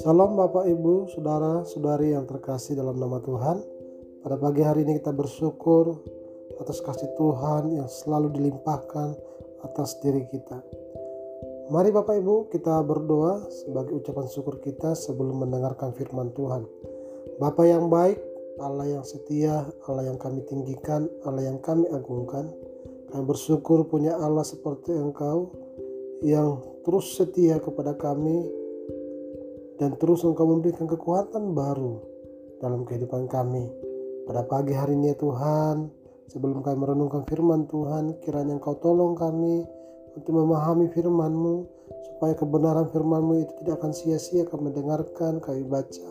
[0.00, 3.60] Salam Bapak Ibu, Saudara, Saudari yang terkasih dalam nama Tuhan.
[4.24, 6.00] Pada pagi hari ini kita bersyukur
[6.56, 9.12] atas kasih Tuhan yang selalu dilimpahkan
[9.68, 10.64] atas diri kita.
[11.68, 16.64] Mari Bapak Ibu kita berdoa sebagai ucapan syukur kita sebelum mendengarkan firman Tuhan.
[17.36, 18.16] Bapak yang baik,
[18.64, 22.48] Allah yang setia, Allah yang kami tinggikan, Allah yang kami agungkan.
[23.12, 25.52] Kami bersyukur punya Allah seperti Engkau
[26.22, 28.46] yang terus setia kepada kami
[29.82, 31.98] dan terus Engkau memberikan kekuatan baru
[32.62, 33.66] dalam kehidupan kami.
[34.22, 35.90] Pada pagi hari ini ya Tuhan,
[36.30, 39.66] sebelum kami merenungkan firman Tuhan, kiranya Engkau tolong kami
[40.14, 41.66] untuk memahami firman-Mu,
[42.06, 46.08] supaya kebenaran firman-Mu itu tidak akan sia-sia kami dengarkan, kami baca.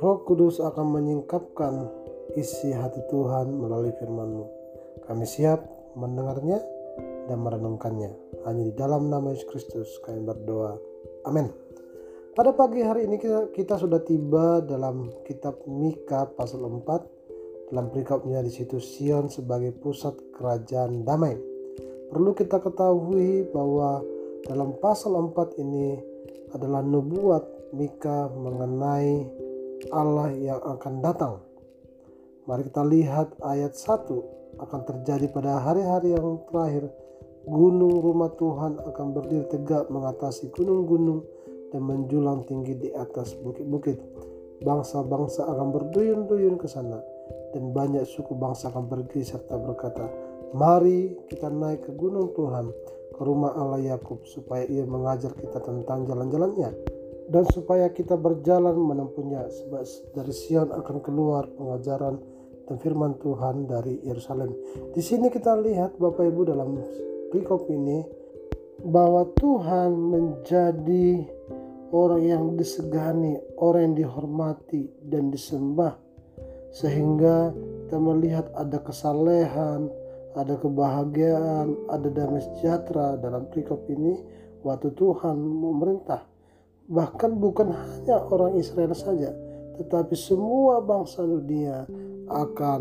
[0.00, 1.84] Roh Kudus akan menyingkapkan
[2.32, 4.44] isi hati Tuhan melalui firman-Mu.
[5.04, 5.60] Kami siap
[5.92, 6.64] mendengarnya
[7.28, 8.29] dan merenungkannya.
[8.48, 10.78] Hanya di dalam nama Yesus Kristus kami berdoa.
[11.28, 11.52] Amin.
[12.32, 18.40] Pada pagi hari ini kita, kita sudah tiba dalam kitab Mika pasal 4 dalam perikopnya
[18.40, 21.36] di situ Sion sebagai pusat kerajaan damai.
[22.10, 24.02] Perlu kita ketahui bahwa
[24.48, 26.00] dalam pasal 4 ini
[26.56, 29.30] adalah nubuat Mika mengenai
[29.94, 31.34] Allah yang akan datang.
[32.48, 36.90] Mari kita lihat ayat 1 akan terjadi pada hari-hari yang terakhir.
[37.48, 41.24] Gunung rumah Tuhan akan berdiri tegak mengatasi gunung-gunung
[41.72, 43.96] dan menjulang tinggi di atas bukit-bukit.
[44.60, 47.00] Bangsa-bangsa akan berduyun-duyun ke sana
[47.56, 50.04] dan banyak suku bangsa akan pergi serta berkata,
[50.52, 52.68] Mari kita naik ke gunung Tuhan,
[53.16, 56.70] ke rumah Allah Yakub supaya ia mengajar kita tentang jalan-jalannya
[57.30, 62.18] dan supaya kita berjalan menempuhnya sebab dari Sion akan keluar pengajaran
[62.66, 64.50] dan firman Tuhan dari Yerusalem.
[64.90, 66.74] Di sini kita lihat Bapak Ibu dalam
[67.30, 68.04] perikop ini
[68.84, 71.24] bahwa Tuhan menjadi
[71.94, 75.94] orang yang disegani, orang yang dihormati dan disembah
[76.70, 77.50] sehingga
[77.86, 79.90] kita melihat ada kesalehan,
[80.38, 84.14] ada kebahagiaan, ada damai sejahtera dalam perikop ini
[84.62, 86.22] waktu Tuhan memerintah.
[86.90, 89.34] Bahkan bukan hanya orang Israel saja,
[89.78, 91.86] tetapi semua bangsa dunia
[92.30, 92.80] akan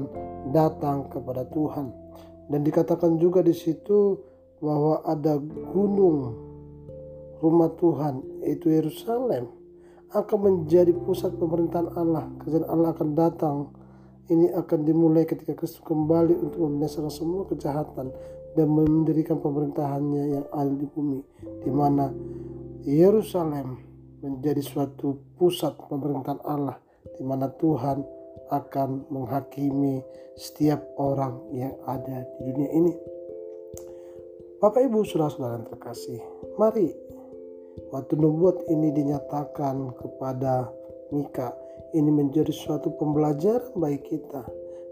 [0.53, 1.89] datang kepada Tuhan.
[2.49, 4.28] Dan dikatakan juga di situ
[4.59, 5.39] bahwa ada
[5.71, 6.35] gunung
[7.39, 9.47] rumah Tuhan yaitu Yerusalem
[10.09, 12.25] akan menjadi pusat pemerintahan Allah.
[12.41, 13.57] Kerajaan Allah akan datang.
[14.29, 18.13] Ini akan dimulai ketika Kristus kembali untuk membinasakan semua kejahatan
[18.53, 21.19] dan mendirikan pemerintahannya yang adil di bumi,
[21.65, 22.13] di mana
[22.85, 23.81] Yerusalem
[24.21, 26.77] menjadi suatu pusat pemerintahan Allah,
[27.17, 28.05] di mana Tuhan
[28.53, 30.05] akan menghakimi
[30.37, 32.93] setiap orang yang ada di dunia ini.
[34.59, 36.19] Bapak Ibu saudara-saudara yang terkasih,
[36.59, 36.91] mari
[37.89, 40.67] Waktu nubuat ini dinyatakan kepada
[41.15, 41.55] Mika,
[41.95, 44.43] ini menjadi suatu pembelajaran bagi kita,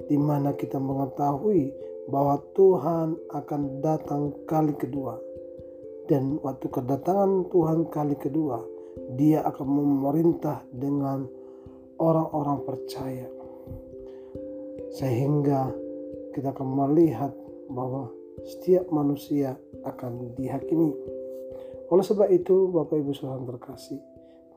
[0.07, 1.75] di mana kita mengetahui
[2.07, 5.19] bahwa Tuhan akan datang kali kedua.
[6.07, 8.63] Dan waktu kedatangan Tuhan kali kedua,
[9.19, 11.27] dia akan memerintah dengan
[11.99, 13.27] orang-orang percaya.
[14.95, 15.69] Sehingga
[16.31, 17.35] kita akan melihat
[17.67, 18.09] bahwa
[18.45, 20.93] setiap manusia akan dihakimi
[21.87, 24.03] oleh sebab itu, Bapak Ibu Saudara terkasih,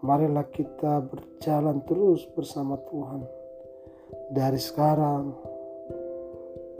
[0.02, 3.22] marilah kita berjalan terus bersama Tuhan
[4.34, 5.30] dari sekarang,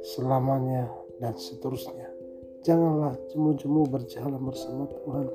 [0.02, 0.90] selamanya,
[1.22, 2.10] dan seterusnya.
[2.66, 5.26] Janganlah jemu-jemu berjalan bersama Tuhan.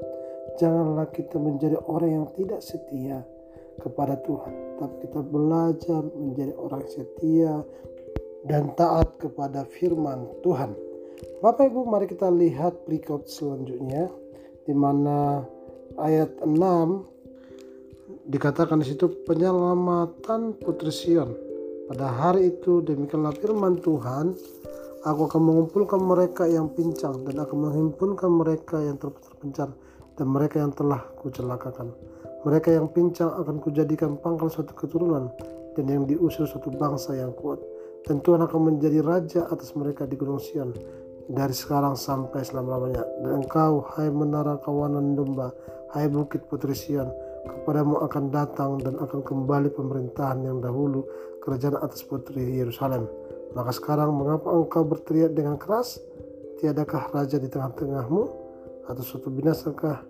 [0.59, 3.23] Janganlah kita menjadi orang yang tidak setia
[3.79, 7.63] kepada Tuhan, tapi kita belajar menjadi orang setia
[8.43, 10.75] dan taat kepada firman Tuhan.
[11.15, 14.11] Bapak Ibu, mari kita lihat berikut selanjutnya
[14.67, 15.47] di mana
[15.95, 16.51] ayat 6
[18.27, 21.31] dikatakan di situ penyelamatan putri Sion.
[21.87, 24.35] Pada hari itu demikianlah firman Tuhan,
[25.07, 29.71] aku akan mengumpulkan mereka yang pincang dan akan menghimpunkan mereka yang terpencar
[30.19, 31.95] dan mereka yang telah kucelakakan.
[32.44, 35.31] Mereka yang pincang akan kujadikan pangkal suatu keturunan
[35.79, 37.63] dan yang diusir suatu bangsa yang kuat.
[38.06, 40.69] Dan Tuhan akan menjadi raja atas mereka di Gunung Sion
[41.25, 43.04] dari sekarang sampai selama-lamanya.
[43.22, 45.50] Dan engkau, hai menara kawanan domba,
[45.98, 47.10] hai bukit putri Sion,
[47.45, 51.06] kepadamu akan datang dan akan kembali pemerintahan yang dahulu
[51.42, 53.10] kerajaan atas putri Yerusalem.
[53.54, 56.01] Maka sekarang mengapa engkau berteriak dengan keras?
[56.60, 58.21] Tiadakah raja di tengah-tengahmu?
[58.86, 60.06] Atau suatu binasakah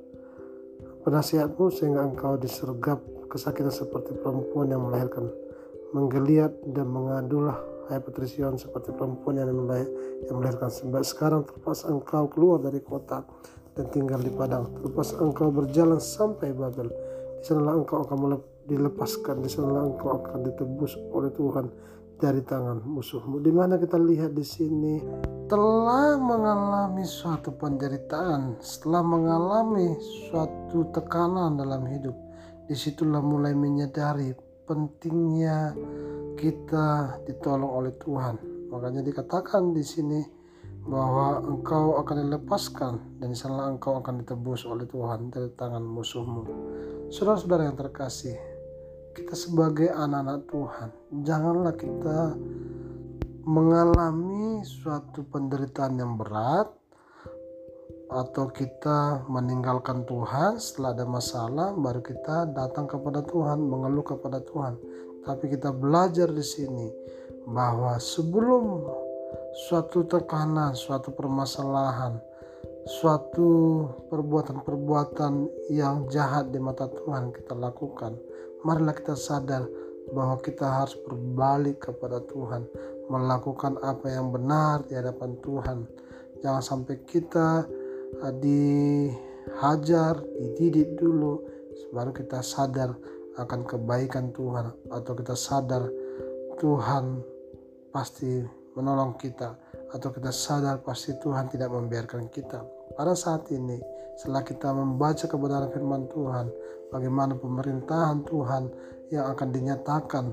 [1.08, 3.00] penasihatmu sehingga engkau disergap
[3.32, 5.30] kesakitan seperti perempuan yang melahirkan?
[5.94, 9.54] Menggeliat dan mengadulah putri seperti perempuan yang,
[10.26, 13.22] yang melahirkan sebab sekarang terpaksa engkau keluar dari kota
[13.76, 14.72] dan tinggal di padang.
[14.80, 16.90] Terlepas engkau berjalan sampai Babel,
[17.40, 21.66] di sanalah engkau akan dilepaskan, di sanalah engkau akan ditebus oleh Tuhan
[22.16, 23.44] dari tangan musuhmu.
[23.44, 25.04] Di mana kita lihat di sini
[25.52, 29.94] telah mengalami suatu penderitaan, setelah mengalami
[30.32, 32.16] suatu tekanan dalam hidup,
[32.66, 34.34] di situlah mulai menyadari
[34.66, 35.78] pentingnya
[36.36, 40.20] kita ditolong oleh Tuhan Makanya dikatakan di sini
[40.84, 46.44] bahwa engkau akan dilepaskan dan di sana engkau akan ditebus oleh Tuhan dari tangan musuhmu.
[47.10, 48.36] Saudara-saudara yang terkasih,
[49.16, 50.90] kita sebagai anak-anak Tuhan,
[51.24, 52.20] janganlah kita
[53.48, 56.68] mengalami suatu penderitaan yang berat
[58.12, 64.78] atau kita meninggalkan Tuhan setelah ada masalah baru kita datang kepada Tuhan mengeluh kepada Tuhan
[65.26, 66.88] tapi kita belajar di sini
[67.50, 68.86] bahwa sebelum
[69.68, 72.22] suatu tekanan, suatu permasalahan,
[72.86, 78.14] suatu perbuatan-perbuatan yang jahat di mata Tuhan kita lakukan,
[78.62, 79.66] marilah kita sadar
[80.14, 82.70] bahwa kita harus berbalik kepada Tuhan,
[83.10, 85.78] melakukan apa yang benar di hadapan Tuhan.
[86.46, 87.66] Jangan sampai kita
[88.22, 91.42] uh, dihajar, dididik dulu,
[91.90, 92.94] baru kita sadar
[93.36, 95.88] akan kebaikan Tuhan, atau kita sadar
[96.60, 97.20] Tuhan
[97.92, 98.44] pasti
[98.76, 99.56] menolong kita
[99.96, 102.60] atau kita sadar pasti Tuhan tidak membiarkan kita.
[102.96, 103.80] Pada saat ini
[104.20, 106.48] setelah kita membaca kebenaran firman Tuhan,
[106.92, 108.64] bagaimana pemerintahan Tuhan
[109.12, 110.26] yang akan dinyatakan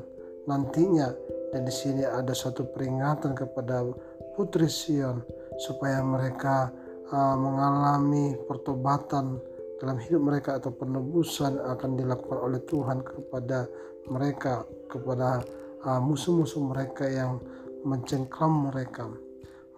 [0.50, 1.10] nantinya
[1.54, 3.86] dan di sini ada suatu peringatan kepada
[4.34, 5.22] putri Sion
[5.60, 6.72] supaya mereka
[7.12, 9.38] uh, mengalami pertobatan
[9.82, 13.66] dalam hidup mereka atau penebusan akan dilakukan oleh Tuhan kepada
[14.06, 15.42] mereka kepada
[15.82, 17.42] uh, musuh-musuh mereka yang
[17.82, 19.10] mencengkram mereka.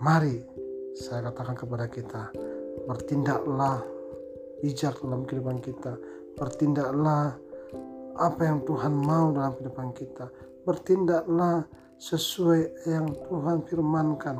[0.05, 0.45] Mari
[0.93, 2.23] saya katakan kepada kita,
[2.85, 3.81] bertindaklah
[4.61, 5.97] bijak dalam kehidupan kita.
[6.37, 7.33] Bertindaklah
[8.21, 10.29] apa yang Tuhan mau dalam kehidupan kita.
[10.69, 11.65] Bertindaklah
[11.97, 14.37] sesuai yang Tuhan firmankan.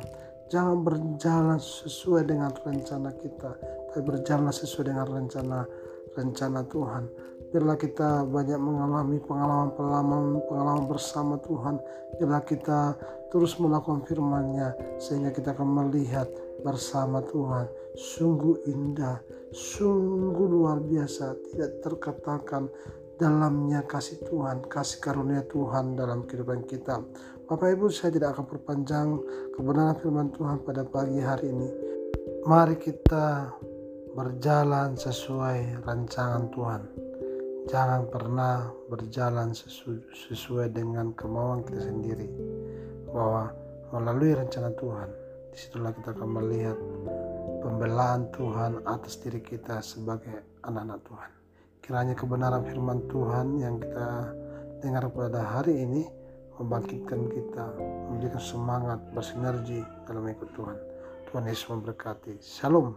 [0.53, 3.57] Jangan berjalan sesuai dengan rencana kita,
[4.01, 5.59] berjalan sesuai dengan rencana
[6.15, 7.03] rencana Tuhan.
[7.51, 11.79] Biarlah kita banyak mengalami pengalaman-pengalaman pengalaman bersama Tuhan.
[12.19, 12.79] Biarlah kita
[13.31, 16.27] terus melakukan firman-Nya sehingga kita akan melihat
[16.63, 22.67] bersama Tuhan sungguh indah, sungguh luar biasa, tidak terkatakan
[23.15, 26.99] dalamnya kasih Tuhan, kasih karunia Tuhan dalam kehidupan kita.
[27.45, 29.07] Bapak Ibu, saya tidak akan perpanjang
[29.55, 31.69] kebenaran firman Tuhan pada pagi hari ini.
[32.45, 33.53] Mari kita
[34.15, 36.81] berjalan sesuai rancangan Tuhan.
[37.67, 39.99] Jangan pernah berjalan sesu
[40.31, 42.31] sesuai dengan kemauan kita sendiri
[43.11, 43.51] bahwa
[43.91, 45.09] melalui rencana Tuhan.
[45.51, 46.79] Di situlah kita akan melihat
[47.59, 51.31] pembelaan Tuhan atas diri kita sebagai anak-anak Tuhan.
[51.83, 54.31] Kiranya kebenaran firman Tuhan yang kita
[54.79, 56.07] dengar pada hari ini
[56.55, 57.65] membangkitkan kita
[58.07, 60.79] memberikan semangat bersinergi dalam ikut Tuhan.
[61.35, 62.39] Tuhan Yesus memberkati.
[62.39, 62.95] Shalom